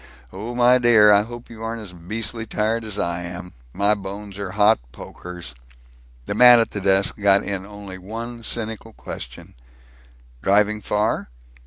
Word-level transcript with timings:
Oh, 0.33 0.55
my 0.55 0.79
dear, 0.79 1.11
I 1.11 1.21
hope 1.21 1.51
you 1.51 1.61
aren't 1.63 1.83
as 1.83 1.93
beastly 1.93 2.47
tired 2.47 2.83
as 2.83 2.97
I 2.97 3.21
am. 3.21 3.53
My 3.71 3.93
bones 3.93 4.39
are 4.39 4.49
hot 4.53 4.79
pokers." 4.91 5.53
The 6.25 6.33
man 6.33 6.59
at 6.59 6.71
the 6.71 6.81
desk 6.81 7.19
got 7.19 7.43
in 7.43 7.67
only 7.67 7.99
one 7.99 8.43
cynical 8.43 8.93
question, 8.93 9.53
"Driving 10.41 10.81
far?" 10.81 11.29